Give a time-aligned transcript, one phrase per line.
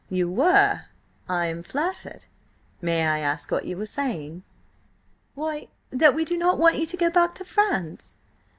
[0.09, 0.85] "You were?
[1.29, 2.25] I am flattered!
[2.81, 4.41] May I ask what you were saying?"
[5.35, 8.17] "Why, that we do not want you to go back to France."